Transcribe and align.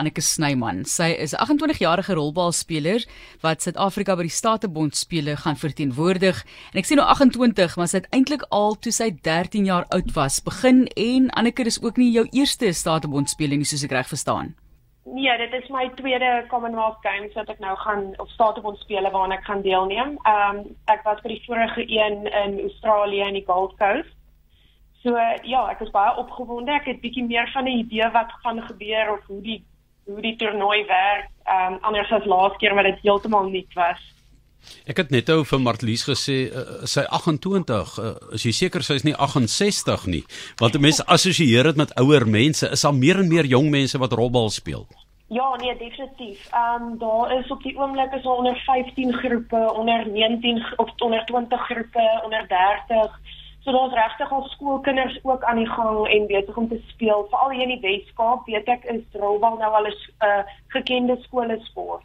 Anneke 0.00 0.22
Snyman. 0.24 0.84
Sy 0.88 1.10
is 1.12 1.34
'n 1.34 1.44
28-jarige 1.44 2.14
rolbalspeler 2.16 3.04
wat 3.42 3.62
Suid-Afrika 3.62 4.16
by 4.16 4.22
die 4.22 4.38
Statebond 4.40 4.96
spele 4.96 5.36
gaan 5.36 5.56
verteenwoordig. 5.56 6.40
En 6.72 6.80
ek 6.80 6.88
sê 6.88 6.96
nou 6.96 7.06
28, 7.06 7.76
maar 7.76 7.88
sy 7.88 8.00
het 8.00 8.08
eintlik 8.10 8.42
al 8.48 8.74
toe 8.80 8.92
sy 8.92 9.10
13 9.10 9.64
jaar 9.64 9.84
oud 9.90 10.14
was 10.16 10.40
begin 10.40 10.86
en 10.96 11.30
Anneke 11.30 11.64
dis 11.64 11.82
ook 11.82 11.96
nie 11.96 12.10
jou 12.12 12.26
eerste 12.32 12.72
Statebond 12.72 13.28
spele 13.28 13.56
nie 13.56 13.68
soos 13.68 13.84
ek 13.84 13.92
reg 13.92 14.08
verstaan. 14.08 14.54
Nee, 15.04 15.36
dit 15.36 15.52
is 15.62 15.68
my 15.68 15.90
tweede 15.96 16.44
Commonwealth 16.48 16.98
Games 17.00 17.32
wat 17.34 17.48
ek 17.48 17.58
nou 17.58 17.76
gaan 17.76 18.12
op 18.16 18.28
Statebond 18.28 18.78
spele 18.78 19.10
waarna 19.10 19.36
ek 19.40 19.44
gaan 19.44 19.62
deelneem. 19.62 20.16
Ehm 20.22 20.56
um, 20.56 20.76
ek 20.92 21.04
was 21.04 21.20
by 21.20 21.32
die 21.32 21.44
vorige 21.46 21.84
een 21.88 22.26
in 22.26 22.60
Australië 22.60 23.26
in 23.28 23.38
die 23.40 23.46
Gold 23.46 23.76
Coast. 23.80 24.12
So 25.02 25.16
ja, 25.48 25.64
ek 25.72 25.80
is 25.80 25.90
baie 25.90 26.12
opgewonde. 26.20 26.72
Ek 26.76 26.86
het 26.92 27.00
bietjie 27.00 27.24
meer 27.24 27.48
van 27.54 27.64
'n 27.64 27.80
idee 27.84 28.10
wat 28.12 28.32
gaan 28.44 28.62
gebeur 28.62 29.12
of 29.12 29.24
hoe 29.26 29.42
die 29.42 29.64
hoe 30.04 30.22
die 30.22 30.36
toernooi 30.36 30.84
werk. 30.86 31.28
Ehm 31.44 31.74
um, 31.74 31.78
anders 31.82 32.12
as 32.12 32.24
laas 32.24 32.56
keer 32.58 32.74
wat 32.74 32.88
dit 32.88 33.02
heeltemal 33.02 33.48
nuut 33.50 33.74
was. 33.74 34.00
Ek 34.86 34.98
het 35.00 35.10
net 35.10 35.30
ou 35.32 35.40
vir 35.48 35.60
Martlies 35.64 36.04
gesê 36.04 36.38
uh, 36.52 36.82
sy 36.88 37.06
28, 37.08 37.94
uh, 37.98 38.10
is 38.36 38.44
jy 38.44 38.52
seker 38.52 38.84
sy 38.84 38.98
is 39.00 39.06
nie 39.08 39.16
68 39.16 40.06
nie? 40.12 40.24
Want 40.60 40.76
mense 40.80 41.06
assosieer 41.06 41.70
dit 41.70 41.80
met 41.80 41.94
ouer 42.00 42.26
mense. 42.28 42.68
Is 42.68 42.84
daar 42.84 42.96
meer 42.96 43.22
en 43.22 43.30
meer 43.30 43.48
jong 43.48 43.70
mense 43.72 43.98
wat 43.98 44.12
rolbal 44.12 44.52
speel? 44.52 44.86
Ja, 45.30 45.56
nee, 45.62 45.76
definitief. 45.78 46.46
Ehm 46.52 46.92
um, 46.92 46.98
daar 46.98 47.38
is 47.38 47.50
op 47.50 47.62
die 47.62 47.76
oomblik 47.78 48.12
is 48.12 48.26
onder 48.26 48.56
15 48.66 49.12
groepe, 49.14 49.72
onder 49.72 50.08
19 50.08 50.64
of 50.76 50.90
onder 50.98 51.24
20 51.24 51.66
groepe, 51.66 52.20
onder 52.24 52.48
30 52.48 53.20
So 53.60 53.72
daar's 53.72 53.92
regtig 53.92 54.30
al 54.32 54.46
skoolkinders 54.48 55.18
ook 55.22 55.42
aan 55.44 55.56
die 55.56 55.68
gang 55.68 56.06
en 56.08 56.26
besig 56.26 56.56
om 56.56 56.68
te 56.68 56.80
speel. 56.88 57.26
Veral 57.30 57.50
hier 57.50 57.68
in 57.68 57.74
die 57.74 57.82
Weskaap, 57.84 58.46
weet 58.46 58.68
ek 58.68 58.86
is 58.88 59.20
rolbal 59.20 59.58
nou 59.60 59.72
al 59.74 59.86
'n 59.86 59.96
uh, 60.24 60.44
gekende 60.68 61.18
skole 61.22 61.58
sport. 61.62 62.02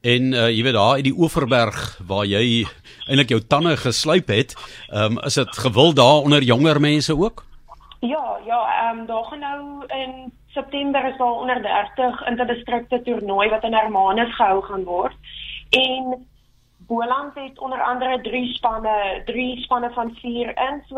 En 0.00 0.32
uh, 0.32 0.48
jy 0.48 0.62
weet 0.62 0.74
daar 0.74 0.96
in 0.98 1.04
die 1.04 1.18
Oeverberg 1.18 2.00
waar 2.06 2.24
jy 2.24 2.64
eintlik 3.06 3.28
jou 3.28 3.40
tande 3.40 3.76
geslyp 3.76 4.28
het, 4.28 4.56
um, 4.92 5.18
is 5.18 5.34
dit 5.34 5.58
gewild 5.64 5.96
daar 5.96 6.24
onder 6.24 6.42
jonger 6.42 6.80
mense 6.80 7.16
ook? 7.16 7.44
Ja, 8.00 8.38
ja, 8.46 8.60
ehm 8.80 8.98
um, 8.98 9.06
daar 9.06 9.24
gaan 9.24 9.38
nou 9.38 9.84
in 9.86 10.32
September 10.46 11.04
is 11.04 11.18
daar 11.18 11.32
onder 11.32 11.62
30 11.62 12.26
interdistrikte 12.26 13.02
toernooi 13.02 13.48
wat 13.48 13.64
in 13.64 13.74
Hermanus 13.74 14.34
gehou 14.34 14.62
gaan 14.62 14.84
word. 14.84 15.14
En 15.70 16.26
Boland 16.90 17.34
het 17.34 17.58
onder 17.58 17.82
andere 17.82 18.20
drie 18.20 18.54
spanne, 18.54 19.22
drie 19.24 19.60
spanne 19.62 19.90
van 19.90 20.14
4 20.14 20.48
in. 20.48 20.82
So 20.88 20.96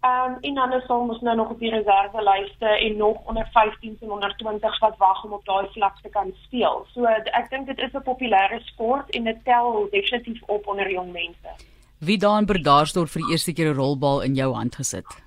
ehm 0.00 0.32
um, 0.32 0.36
en 0.40 0.54
dan 0.54 0.72
is 0.72 0.86
ons 0.86 1.20
nou 1.20 1.36
nog 1.36 1.50
op 1.50 1.58
die 1.58 1.70
reservelyste 1.70 2.66
en 2.66 2.96
nog 2.96 3.16
onder 3.24 3.46
15s 3.46 4.00
en 4.00 4.10
onder 4.10 4.36
20s 4.42 4.78
wat 4.78 4.96
wag 4.96 5.24
om 5.24 5.32
op 5.32 5.44
daai 5.44 5.66
vlak 5.72 6.00
te 6.02 6.08
kan 6.08 6.32
speel. 6.44 6.86
So 6.92 7.04
ek 7.40 7.50
dink 7.50 7.66
dit 7.66 7.78
is 7.78 7.92
'n 7.92 8.02
populêre 8.10 8.60
sport 8.60 9.10
en 9.10 9.24
dit 9.24 9.44
tel 9.44 9.88
definitief 9.90 10.42
op 10.46 10.66
onder 10.66 10.90
jong 10.90 11.12
mense. 11.12 11.50
Wie 11.98 12.18
daan 12.18 12.46
Berdaarsdorp 12.46 13.08
vir 13.08 13.22
die 13.22 13.30
eerste 13.30 13.52
keer 13.52 13.68
'n 13.72 13.76
rolbal 13.76 14.22
in 14.22 14.34
jou 14.34 14.54
hand 14.54 14.74
gesit? 14.74 15.22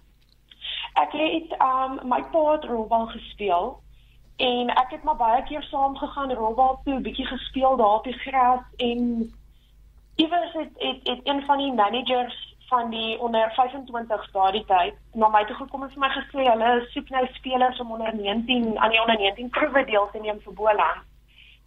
Ek 0.93 1.11
het 1.11 1.51
ehm 1.57 1.99
um, 1.99 2.07
my 2.07 2.23
pa 2.31 2.51
het 2.51 2.63
rolbal 2.63 3.05
gespeel 3.07 3.79
en 4.37 4.69
ek 4.69 4.89
het 4.89 5.03
maar 5.03 5.17
baie 5.17 5.43
keer 5.43 5.63
saam 5.63 5.95
gegaan 5.97 6.31
rolbal 6.33 6.81
toe, 6.83 6.99
bietjie 6.99 7.25
gespeel 7.25 7.77
daar 7.77 7.95
op 7.97 8.03
die 8.03 8.19
gras 8.19 8.65
en 8.77 9.31
iewers 10.21 10.53
het, 10.53 10.73
het 10.77 11.07
het 11.11 11.21
een 11.23 11.45
van 11.45 11.57
die 11.57 11.73
managers 11.73 12.39
van 12.71 12.89
die 12.89 13.19
onder 13.19 13.51
25 13.53 14.31
daardie 14.31 14.65
tyd 14.65 14.95
na 15.13 15.27
my 15.27 15.43
toe 15.45 15.55
gekom 15.55 15.83
en 15.83 15.93
vir 15.93 16.03
my 16.03 16.09
gesê 16.15 16.45
hulle 16.47 16.69
soek 16.93 17.09
nou 17.15 17.23
spelers 17.37 17.79
om 17.83 17.91
onder 17.95 18.15
19 18.15 18.79
aan 18.79 18.93
die 18.93 19.01
onder 19.01 19.17
19 19.19 19.49
proewe 19.57 19.83
deel 19.89 20.07
te 20.11 20.19
neem 20.19 20.39
vir 20.45 20.53
Boland. 20.59 21.03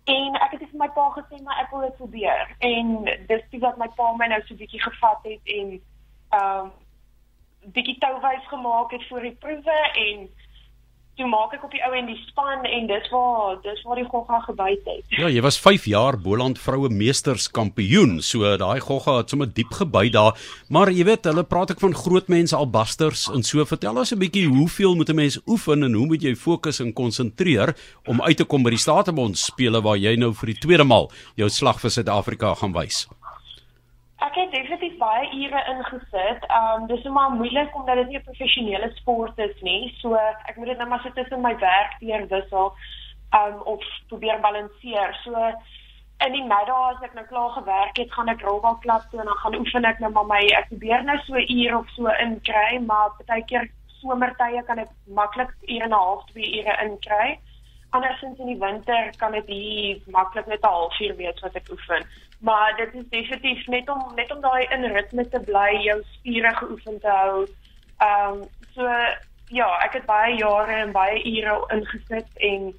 En 0.05 0.38
ek 0.47 0.55
het 0.56 0.64
vir 0.70 0.80
my 0.84 0.88
pa 0.97 1.05
gesê 1.16 1.42
maar 1.42 1.60
ek 1.64 1.75
wil 1.75 1.84
dit 1.86 1.98
probeer 2.00 2.55
en 2.70 2.94
dis 3.32 3.44
dis 3.50 3.64
wat 3.66 3.77
my 3.82 3.91
pa 3.98 4.08
my 4.20 4.30
nou 4.32 4.41
so 4.47 4.56
bietjie 4.62 4.82
gevat 4.86 5.28
het 5.32 5.55
en 5.58 5.77
ehm 6.38 6.65
um, 6.65 6.72
bietjie 7.76 7.98
touwys 7.98 8.48
gemaak 8.48 8.91
het 8.92 9.04
vir 9.10 9.22
die 9.28 9.36
proewe 9.44 9.76
en 10.06 10.26
toe 11.19 11.26
maak 11.30 11.52
ek 11.54 11.62
op 11.66 11.70
die 11.75 11.82
ou 11.86 11.92
en 11.94 12.08
die 12.10 12.19
span 12.26 12.64
en 12.66 12.88
dis 12.91 13.06
waar 13.12 13.58
dis 13.62 13.82
waar 13.86 14.00
die 14.00 14.06
gogga 14.08 14.41
gebyt 14.48 14.88
het. 14.88 15.04
Ja, 15.14 15.28
jy 15.30 15.42
was 15.44 15.58
5 15.62 15.86
jaar 15.91 16.19
Boland 16.19 16.58
vroue 16.58 16.91
meesters 16.91 17.47
kampioen. 17.54 18.19
So 18.22 18.56
daai 18.58 18.80
gogga 18.82 19.20
het 19.20 19.30
sommer 19.30 19.50
diep 19.54 19.70
gebly 19.78 20.08
daar. 20.14 20.34
Maar 20.69 20.91
jy 20.91 21.06
weet, 21.06 21.28
hulle 21.30 21.47
praat 21.47 21.74
ek 21.76 21.82
van 21.84 21.94
groot 21.94 22.30
mense 22.32 22.56
albasters 22.58 23.28
en 23.30 23.47
so 23.47 23.64
vertel 23.64 23.98
ons 24.03 24.12
'n 24.12 24.19
bietjie 24.19 24.48
hoeveel 24.48 24.94
moet 24.94 25.10
'n 25.10 25.16
mens 25.16 25.38
oefen 25.47 25.84
en 25.84 25.94
hoe 25.94 26.06
moet 26.06 26.22
jy 26.22 26.34
fokus 26.34 26.80
en 26.80 26.92
konsentreer 26.92 27.74
om 28.06 28.22
uit 28.22 28.36
te 28.36 28.44
kom 28.44 28.62
by 28.62 28.70
die 28.70 28.84
Statebond 28.84 29.38
spele 29.38 29.80
waar 29.80 29.97
jy 29.97 30.16
nou 30.16 30.32
vir 30.34 30.47
die 30.47 30.60
tweede 30.60 30.84
maal 30.84 31.10
jou 31.36 31.48
slag 31.48 31.80
vir 31.80 31.91
Suid-Afrika 31.91 32.54
gaan 32.54 32.72
wys. 32.72 33.06
Ek 34.24 34.34
het 34.34 34.53
definitief 34.94 34.99
baie 34.99 35.28
ure 35.32 35.60
ingesit. 35.72 36.44
Um, 36.50 36.87
dis 36.87 37.03
maar 37.05 37.31
moeilik 37.31 37.75
omdat 37.77 37.97
dit 37.97 38.09
nie 38.09 38.19
'n 38.19 38.22
professionele 38.22 38.91
sport 38.94 39.38
is 39.38 39.60
nie. 39.60 39.94
So 40.00 40.15
ek 40.15 40.56
moet 40.56 40.66
dit 40.66 40.78
nou 40.78 40.88
maar 40.88 41.00
sit 41.03 41.15
tussen 41.15 41.41
my 41.41 41.56
werk 41.59 41.99
deur 42.00 42.27
wissel 42.28 42.72
um, 43.33 43.60
of 43.65 43.84
probeer 44.09 44.41
balanseer. 44.41 45.15
So 45.25 45.53
in 46.27 46.33
die 46.33 46.43
middag 46.43 46.94
as 46.94 47.03
ek 47.03 47.15
nou 47.15 47.27
klaar 47.27 47.50
gewerk 47.50 47.97
het, 47.97 48.12
gaan 48.12 48.28
ek 48.28 48.43
rolbal 48.43 48.78
klap 48.81 49.10
toe 49.10 49.21
en 49.21 49.27
dan 49.27 49.37
gaan 49.37 49.54
oefen 49.54 49.84
ek 49.84 49.99
nou 49.99 50.12
maar 50.12 50.27
my 50.27 50.43
ek 50.59 50.69
probeer 50.69 51.04
nou 51.04 51.19
so 51.19 51.34
'n 51.34 51.53
uur 51.53 51.78
of 51.78 51.88
so 51.91 52.09
inkry, 52.09 52.78
maar 52.87 53.10
partykeer 53.19 53.71
somertye 54.00 54.62
kan 54.65 54.78
ek 54.78 54.91
maklik 55.06 55.50
ure 55.69 55.84
en 55.84 55.91
'n 55.91 55.93
half, 55.93 56.25
2 56.27 56.59
ure 56.59 56.78
inkry. 56.84 57.38
Andersins 57.91 58.38
in 58.38 58.47
die 58.47 58.59
winter 58.59 59.12
kan 59.16 59.33
dit 59.33 59.47
hier 59.47 60.00
maklik 60.06 60.47
net 60.47 60.62
'n 60.62 60.66
halfuur 60.66 61.16
wees 61.16 61.41
wat 61.41 61.54
ek 61.54 61.71
oefen. 61.71 62.06
Maar 62.44 62.75
dit 62.77 62.94
is 63.00 63.06
definitief 63.10 63.66
net 63.72 63.88
om 63.88 64.00
net 64.16 64.32
om 64.34 64.41
daai 64.44 64.66
in 64.75 64.84
ritme 64.93 65.25
te 65.32 65.41
bly, 65.47 65.71
jou 65.84 65.99
spiere 66.16 66.53
geoefen 66.60 67.00
te 67.00 67.09
hou. 67.09 67.44
Ehm 68.05 68.43
um, 68.43 68.43
so 68.75 68.88
ja, 69.55 69.69
ek 69.84 70.00
het 70.00 70.06
baie 70.09 70.34
jare 70.37 70.81
en 70.83 70.93
baie 70.93 71.21
ure 71.25 71.60
ingesit 71.72 72.28
en 72.49 72.72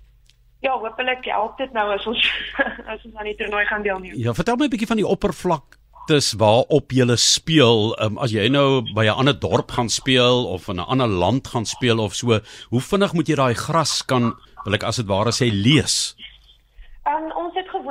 ja, 0.65 0.73
hopelik 0.73 1.25
help 1.29 1.57
dit 1.57 1.73
nou 1.73 1.87
as 1.93 2.05
ons 2.09 2.29
as 2.91 3.01
ons 3.05 3.15
aan 3.15 3.31
die 3.31 3.37
toernooi 3.39 3.65
gaan 3.65 3.85
deelneem. 3.85 4.17
Ja, 4.21 4.33
vertel 4.33 4.61
my 4.61 4.69
'n 4.69 4.75
bietjie 4.75 4.91
van 4.93 5.01
die 5.01 5.11
oppervlak 5.15 5.79
dis 6.09 6.33
waarop 6.37 6.93
jy 6.93 7.15
speel 7.17 7.95
um, 8.01 8.19
as 8.21 8.33
jy 8.33 8.45
nou 8.49 8.85
by 8.93 9.05
'n 9.09 9.17
ander 9.25 9.37
dorp 9.39 9.71
gaan 9.71 9.89
speel 9.89 10.45
of 10.45 10.67
in 10.69 10.77
'n 10.77 10.85
ander 10.85 11.07
land 11.07 11.47
gaan 11.47 11.65
speel 11.65 11.99
of 11.99 12.13
so 12.13 12.39
hoe 12.69 12.81
vinnig 12.81 13.13
moet 13.13 13.27
jy 13.27 13.35
daai 13.35 13.53
gras 13.53 14.05
kan 14.05 14.33
wil 14.65 14.73
ek 14.73 14.83
as 14.83 14.97
dit 14.97 15.07
ware 15.07 15.31
sê 15.31 15.49
lees 15.49 16.15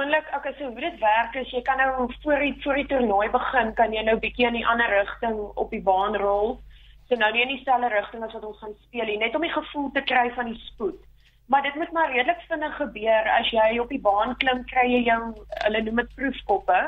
gewoonlik, 0.05 0.35
okay, 0.37 0.55
so 0.59 0.69
hoe 0.69 0.81
dit 0.81 0.99
werk 0.99 1.35
is 1.35 1.51
jy 1.51 1.63
kan 1.63 1.77
nou 1.77 2.13
voor 2.23 2.39
die 2.39 2.55
voor 2.63 2.75
die 2.75 2.87
toernooi 2.87 3.31
begin, 3.31 3.75
kan 3.75 3.93
jy 3.93 4.03
nou 4.05 4.19
bietjie 4.21 4.47
in 4.47 4.59
die 4.59 4.67
ander 4.67 4.89
rigting 4.89 5.39
op 5.57 5.71
die 5.71 5.83
baan 5.83 6.17
rol. 6.17 6.61
So 7.09 7.17
nou 7.17 7.33
nie 7.33 7.43
in 7.43 7.49
dieselfde 7.49 7.89
rigting 7.89 8.25
as 8.25 8.33
wat 8.33 8.45
ons 8.45 8.59
gaan 8.61 8.75
speel 8.85 9.07
nie, 9.07 9.19
net 9.19 9.35
om 9.35 9.45
die 9.45 9.53
gevoel 9.53 9.91
te 9.93 10.03
kry 10.05 10.31
van 10.37 10.51
die 10.53 10.61
spoed. 10.69 11.01
Maar 11.49 11.63
dit 11.63 11.75
moet 11.75 11.93
maar 11.93 12.13
redelik 12.13 12.41
vinnig 12.49 12.77
gebeur 12.77 13.31
as 13.39 13.51
jy 13.53 13.79
op 13.81 13.89
die 13.89 14.01
baan 14.01 14.37
klim, 14.37 14.65
kry 14.69 14.85
jy 14.91 15.01
jou 15.09 15.21
hulle 15.65 15.83
noem 15.85 16.03
dit 16.03 16.15
proefkoppe. 16.21 16.83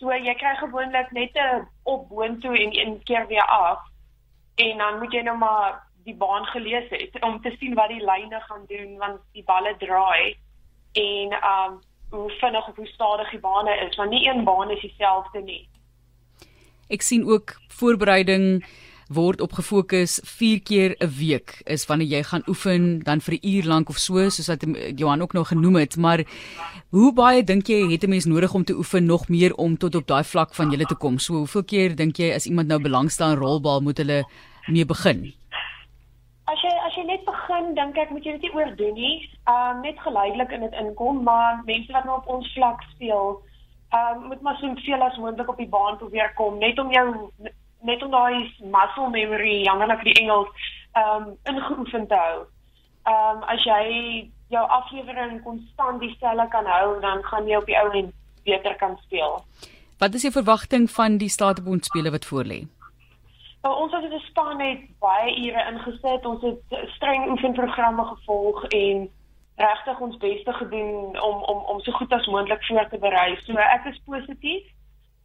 So 0.00 0.12
jy 0.12 0.36
kry 0.36 0.54
gewoonlik 0.60 1.12
net 1.12 1.36
'n 1.36 1.66
op 1.84 2.08
boontoe 2.08 2.56
en 2.58 2.76
een 2.76 3.00
keer 3.04 3.26
weer 3.26 3.48
af. 3.48 3.80
En 4.56 4.78
dan 4.78 4.98
moet 4.98 5.12
jy 5.12 5.22
nou 5.22 5.36
maar 5.36 5.80
die 6.04 6.16
baan 6.16 6.44
gelees 6.44 6.88
het 6.90 7.22
om 7.22 7.40
te 7.40 7.56
sien 7.58 7.74
wat 7.74 7.88
die 7.88 8.04
lyne 8.04 8.40
gaan 8.40 8.64
doen 8.68 8.96
want 8.98 9.20
die 9.32 9.44
balle 9.44 9.76
draai 9.78 10.36
en 10.92 11.32
um 11.32 11.80
hoe 12.14 12.30
vinnig 12.40 12.68
of 12.68 12.76
hoe 12.76 12.86
stadig 12.86 13.30
die 13.30 13.40
bane 13.42 13.74
is 13.88 13.96
want 13.96 14.10
nie 14.10 14.24
een 14.28 14.44
baan 14.44 14.70
is 14.70 14.80
dieselfde 14.80 15.42
nie. 15.42 15.68
Ek 16.88 17.02
sien 17.02 17.24
ook 17.26 17.56
voorbereiding 17.68 18.64
word 19.14 19.40
op 19.44 19.52
gefokus 19.52 20.20
4 20.24 20.60
keer 20.62 20.96
'n 20.98 21.10
week 21.18 21.60
is 21.64 21.86
wanneer 21.86 22.08
jy 22.08 22.22
gaan 22.22 22.42
oefen 22.46 23.02
dan 23.02 23.20
vir 23.20 23.34
'n 23.34 23.46
uur 23.48 23.64
lank 23.64 23.88
of 23.88 23.98
so 23.98 24.28
soos 24.28 24.48
wat 24.48 24.64
Johan 24.96 25.22
ook 25.22 25.32
nog 25.32 25.48
genoem 25.48 25.76
het. 25.76 25.96
Maar 25.96 26.24
hoe 26.90 27.12
baie 27.12 27.44
dink 27.44 27.66
jy 27.66 27.90
het 27.90 28.04
'n 28.04 28.08
mens 28.08 28.24
nodig 28.24 28.54
om 28.54 28.64
te 28.64 28.74
oefen 28.74 29.04
nog 29.04 29.28
meer 29.28 29.54
om 29.54 29.76
tot 29.76 29.94
op 29.94 30.06
daai 30.06 30.24
vlak 30.24 30.54
van 30.54 30.70
julle 30.70 30.86
te 30.86 30.94
kom? 30.94 31.18
So 31.18 31.34
hoeveel 31.34 31.64
keer 31.64 31.96
dink 31.96 32.16
jy 32.16 32.32
as 32.32 32.46
iemand 32.46 32.68
nou 32.68 32.80
belangstel 32.80 33.30
in 33.30 33.38
rolbal 33.38 33.80
moet 33.80 33.98
hulle 33.98 34.24
mee 34.66 34.84
begin 34.84 35.34
net 37.64 37.74
begin, 37.74 37.74
dink 37.74 37.98
ek 37.98 38.10
moet 38.10 38.24
jy 38.24 38.32
dit 38.32 38.42
nie 38.42 38.54
oordoen 38.54 38.94
nie. 38.94 39.30
Ehm 39.46 39.76
um, 39.76 39.82
net 39.82 39.98
geleidelik 40.00 40.52
in 40.52 40.60
dit 40.60 40.72
inkom, 40.72 41.22
maar 41.22 41.62
mense 41.64 41.92
wat 41.92 42.04
nou 42.04 42.16
op 42.16 42.28
ons 42.28 42.52
vlak 42.54 42.82
speel, 42.94 43.42
ehm 43.92 44.22
um, 44.22 44.28
moet 44.28 44.40
maar 44.40 44.56
so 44.56 44.74
veel 44.74 45.02
as 45.02 45.16
moontlik 45.16 45.48
op 45.48 45.56
die 45.56 45.68
baan 45.68 45.98
probeer 45.98 46.32
kom, 46.34 46.58
net 46.58 46.78
om 46.78 46.90
jou 46.90 47.30
net 47.82 48.02
om 48.02 48.10
daai 48.10 48.52
muscle 48.60 49.10
memory, 49.10 49.62
jammerlik 49.64 50.04
die 50.04 50.18
Engels, 50.20 50.48
ehm 50.92 51.28
um, 51.28 51.36
ingeoefen 51.44 52.06
te 52.06 52.14
hou. 52.14 52.46
Ehm 53.04 53.36
um, 53.36 53.42
as 53.42 53.64
jy 53.64 54.30
jou 54.48 54.68
aflewering 54.68 55.42
konstant 55.42 56.00
dieselfde 56.00 56.48
kan 56.48 56.66
hou, 56.66 57.00
dan 57.00 57.22
gaan 57.22 57.46
jy 57.48 57.56
op 57.56 57.66
die 57.66 57.78
ou 57.78 57.90
end 57.92 58.12
beter 58.44 58.76
kan 58.76 58.98
speel. 59.06 59.44
Wat 59.98 60.14
is 60.14 60.22
jou 60.22 60.32
verwagting 60.32 60.90
van 60.90 61.16
die 61.16 61.28
Statebond 61.28 61.84
spele 61.84 62.10
wat 62.10 62.26
voorlê? 62.26 62.64
Nou, 63.64 63.76
ons 63.80 63.92
as 63.92 64.04
'n 64.04 64.18
span 64.28 64.60
het 64.60 64.80
baie 64.98 65.36
ure 65.44 65.62
ingesit. 65.72 66.26
Ons 66.26 66.42
het 66.42 66.88
streng 66.96 67.30
oefenprogramme 67.30 68.04
gevolg 68.04 68.64
en 68.64 69.10
regtig 69.56 70.00
ons 70.00 70.16
bes 70.16 70.42
te 70.42 70.52
gedoen 70.52 71.22
om 71.22 71.42
om 71.42 71.58
om 71.72 71.80
so 71.80 71.92
goed 71.92 72.12
as 72.12 72.26
moontlik 72.26 72.64
voor 72.64 72.88
te 72.88 72.98
berei. 72.98 73.36
So 73.36 73.52
ek 73.56 73.84
is 73.84 74.00
positief. 74.04 74.64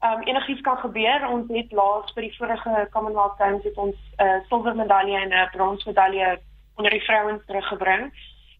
Um 0.01 0.21
enigiets 0.21 0.61
kan 0.61 0.77
gebeur. 0.77 1.27
Ons 1.29 1.51
het 1.51 1.71
laas 1.71 2.13
by 2.13 2.21
die 2.21 2.37
vorige 2.37 2.87
Commonwealth 2.91 3.35
Games 3.37 3.63
het 3.63 3.77
ons 3.77 3.95
'n 3.95 4.23
uh, 4.23 4.39
silwer 4.47 4.75
medalje 4.75 5.17
en 5.17 5.33
'n 5.33 5.49
brons 5.51 5.83
medalje 5.85 6.39
onder 6.75 6.91
die 6.91 7.03
vrouens 7.03 7.45
teruggebring. 7.45 8.13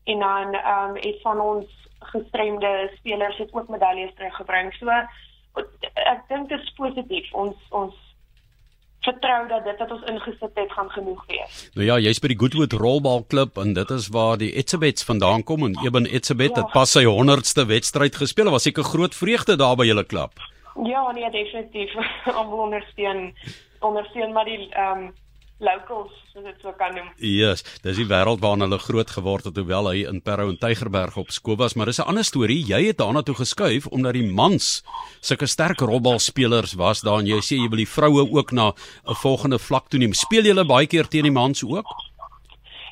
En 0.03 0.19
dan 0.19 0.55
um 0.55 0.95
het 0.95 1.21
van 1.21 1.39
ons 1.39 1.87
gestremde 1.99 2.91
spelers 2.95 3.37
het 3.37 3.53
ook 3.53 3.67
medaljes 3.67 4.13
teruggebring. 4.15 4.73
So 4.73 4.89
ek 5.93 6.21
dink 6.27 6.49
dit 6.49 6.61
is 6.61 6.73
positief. 6.73 7.33
Ons 7.33 7.55
ons 7.69 8.08
vertrou 9.09 9.39
dat 9.51 9.65
dit 9.67 9.81
wat 9.83 9.91
ons 9.95 10.05
ingesit 10.11 10.61
het 10.61 10.71
gaan 10.77 10.89
genoeg 10.95 11.23
wees. 11.31 11.61
Nou 11.77 11.87
ja, 11.87 11.97
jy's 12.01 12.21
by 12.23 12.31
die 12.33 12.39
Goodwood 12.39 12.75
Rolbalklub 12.81 13.57
en 13.61 13.73
dit 13.77 13.95
is 13.95 14.09
waar 14.15 14.37
die 14.41 14.51
Etsebets 14.61 15.07
vandaan 15.07 15.43
kom 15.43 15.65
en 15.67 15.77
Eben 15.85 16.09
Etsebet 16.09 16.55
ja. 16.55 16.63
het 16.63 16.75
pas 16.75 16.91
sy 16.97 17.05
100ste 17.07 17.65
wedstryd 17.69 18.19
gespeel. 18.21 18.51
Was 18.53 18.67
seker 18.67 18.87
groot 18.87 19.15
vreugde 19.15 19.57
daar 19.59 19.77
by 19.79 19.89
julle 19.89 20.05
klub. 20.05 20.37
Ja, 20.85 21.11
nee, 21.11 21.29
definitief. 21.31 21.95
Om 22.41 22.53
ondersteun 22.67 23.33
ondersteun 23.79 24.33
maar 24.35 24.45
die 24.45 24.67
ehm 24.69 25.07
um, 25.07 25.11
locals 25.59 26.11
soos 26.31 26.43
dit 26.43 26.61
sou 26.63 26.73
kan 26.79 26.93
noem. 26.95 27.09
Ja, 27.19 27.51
yes, 27.51 27.63
dis 27.83 27.99
die 27.99 28.07
wêreld 28.07 28.41
waarin 28.43 28.63
hulle 28.63 28.79
groot 28.79 29.11
geword 29.11 29.49
het 29.49 29.57
hoewel 29.59 29.89
hy 29.91 30.03
in 30.07 30.21
Parow 30.23 30.49
en 30.51 30.57
Tygerberg 30.59 31.17
op 31.19 31.33
skool 31.35 31.59
was, 31.59 31.75
maar 31.75 31.91
dis 31.91 31.99
'n 31.99 32.07
ander 32.07 32.23
storie. 32.23 32.63
Jy 32.65 32.87
het 32.87 32.97
daarna 32.97 33.21
toe 33.21 33.35
geskuif 33.35 33.87
omdat 33.87 34.13
die 34.13 34.31
mans 34.31 34.83
sulke 35.21 35.47
sterk 35.47 35.79
rolbalspelers 35.79 36.73
was 36.73 37.01
daar 37.01 37.19
en 37.19 37.27
jy 37.27 37.39
sê 37.41 37.55
jy 37.59 37.69
wil 37.69 37.83
die 37.83 37.93
vroue 37.97 38.23
ook 38.31 38.51
na 38.51 38.71
'n 39.07 39.15
volgende 39.15 39.59
vlak 39.59 39.89
toe 39.89 39.99
neem. 39.99 40.13
Speel 40.13 40.43
julle 40.43 40.65
baie 40.65 40.87
keer 40.87 41.07
teen 41.07 41.23
die 41.23 41.31
mans 41.31 41.63
ook? 41.63 41.87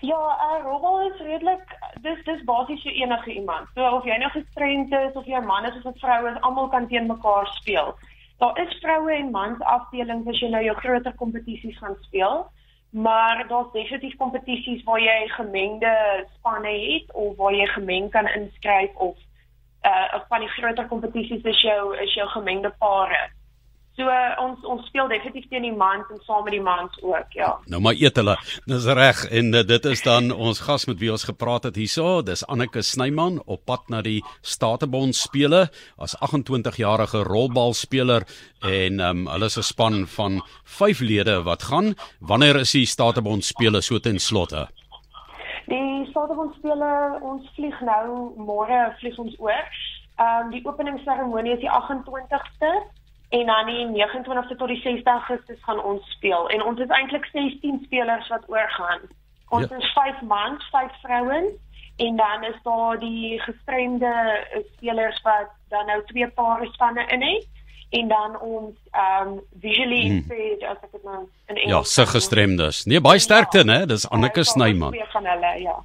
Ja, 0.02 0.38
uh, 0.38 0.64
rolbal 0.64 1.12
is 1.12 1.20
redelik 1.20 1.66
dis 2.02 2.20
dis 2.26 2.44
basies 2.44 2.82
vir 2.84 2.92
enige 2.92 3.34
iemand. 3.34 3.68
So 3.74 3.82
of 3.82 4.06
jy 4.06 4.18
nou 4.18 4.30
gestremd 4.30 4.92
is 4.92 5.16
of 5.16 5.26
jy 5.26 5.38
'n 5.40 5.46
man 5.46 5.66
is 5.66 5.76
of 5.76 5.86
'n 5.86 6.00
vrou 6.00 6.28
is, 6.28 6.42
almal 6.42 6.70
kan 6.70 6.88
teen 6.88 7.08
mekaar 7.08 7.48
speel. 7.48 7.96
Daar 8.38 8.60
is 8.62 8.80
vroue 8.82 9.14
en 9.14 9.32
mans 9.32 9.60
afdelings 9.62 10.28
as 10.28 10.40
jy 10.40 10.50
nou 10.50 10.64
jou 10.64 10.76
groter 10.76 11.14
kompetisies 11.16 11.78
gaan 11.78 11.96
speel 12.02 12.52
maar 12.90 13.48
daar's 13.48 13.72
definitief 13.72 14.16
kompetisies 14.16 14.84
waar 14.84 15.02
jy 15.02 15.28
gemengde 15.28 16.26
spanne 16.38 16.76
het 16.94 17.14
of 17.14 17.36
waar 17.36 17.54
jy 17.54 17.66
gemeng 17.66 18.12
kan 18.12 18.28
inskryf 18.28 18.96
of 18.96 19.16
uh 19.84 20.20
van 20.28 20.40
die 20.40 20.50
groter 20.50 20.88
kompetisies 20.88 21.44
is 21.44 21.62
jou 21.62 21.98
is 21.98 22.14
jou 22.14 22.28
gemengde 22.28 22.74
pare. 22.80 23.30
So 23.98 24.06
uh, 24.06 24.36
ons 24.38 24.62
ons 24.70 24.84
speel 24.92 25.08
definitief 25.10 25.48
teen 25.50 25.64
die 25.66 25.74
mans 25.74 26.06
en 26.14 26.20
saam 26.28 26.44
met 26.46 26.54
die 26.54 26.62
mans 26.62 26.94
ook, 27.02 27.32
ja. 27.34 27.48
Nou 27.66 27.80
maar 27.82 27.98
eet 27.98 28.20
hulle. 28.20 28.36
Dis 28.70 28.86
reg 28.94 29.24
en 29.34 29.48
uh, 29.58 29.64
dit 29.66 29.88
is 29.90 30.04
dan 30.06 30.28
ons 30.30 30.60
gas 30.68 30.84
met 30.86 31.00
wie 31.02 31.10
ons 31.10 31.26
gepraat 31.26 31.66
het 31.66 31.80
hierso. 31.82 32.20
Dis 32.22 32.44
Anneke 32.46 32.84
Snyman 32.86 33.40
op 33.50 33.64
pad 33.66 33.90
na 33.90 34.04
die 34.06 34.20
Statebond 34.46 35.18
spele 35.18 35.64
as 35.98 36.14
28-jarige 36.28 37.24
rolbalspeler 37.26 38.28
en 38.62 39.02
um, 39.02 39.24
hulle 39.32 39.50
is 39.50 39.58
'n 39.58 39.66
span 39.66 40.06
van 40.14 40.38
5 40.78 41.02
lede 41.02 41.40
wat 41.50 41.66
gaan. 41.72 41.96
Wanneer 42.22 42.62
is 42.62 42.76
die 42.78 42.86
Statebond 42.86 43.50
spele 43.50 43.82
so 43.82 43.98
ten 43.98 44.22
slotte? 44.22 44.68
Die 45.74 46.06
Statebond 46.12 46.54
spele 46.62 47.18
ons 47.26 47.50
vlieg 47.58 47.82
nou 47.82 48.30
môre 48.38 48.94
vlieg 49.02 49.18
ons 49.18 49.34
oor. 49.42 49.66
Ehm 50.22 50.46
um, 50.46 50.54
die 50.54 50.62
openingsseremonie 50.70 51.58
is 51.58 51.66
die 51.66 51.74
28ste 51.82 52.70
en 53.30 53.46
dan 53.46 53.66
die 53.66 53.86
29ste 53.86 54.56
tot 54.58 54.68
die 54.68 54.82
6de 54.82 55.12
Augustus 55.12 55.64
gaan 55.64 55.84
ons 55.84 56.12
speel 56.16 56.50
en 56.50 56.64
ons 56.64 56.80
is 56.80 56.94
eintlik 57.00 57.26
16 57.34 57.82
spelers 57.84 58.28
wat 58.28 58.44
oorgaan. 58.48 59.02
Ons 59.50 59.70
ja. 59.70 59.78
is 59.78 59.92
5 59.94 60.22
mans, 60.22 60.70
5 60.72 61.02
vrouens 61.02 61.52
en 61.98 62.16
dan 62.16 62.44
is 62.44 62.60
daar 62.64 63.00
die 63.00 63.42
gestremde 63.42 64.14
spelers 64.76 65.22
wat 65.22 65.50
dan 65.70 65.86
nou 65.86 66.02
twee 66.06 66.28
pare 66.28 66.68
spanne 66.72 67.06
in 67.08 67.22
het 67.22 67.48
en 67.90 68.08
dan 68.08 68.40
ons 68.40 68.76
um 68.92 69.42
visually 69.60 70.02
hmm. 70.02 70.16
impaired 70.18 70.64
as 70.64 70.80
ek 70.84 70.92
dit 70.92 71.04
nou 71.04 71.22
in 71.48 71.56
Engels 71.56 71.72
Ja, 71.72 71.84
se 71.84 72.06
gestremdes. 72.12 72.84
Nee, 72.86 73.02
baie 73.02 73.20
sterkte, 73.20 73.64
ja, 73.64 73.68
né? 73.68 73.86
Dis 73.88 74.08
Anneke 74.12 74.44
Snyman. 74.44 74.92
Twee 74.92 75.08
van 75.14 75.30
hulle, 75.32 75.54
ja. 75.64 75.78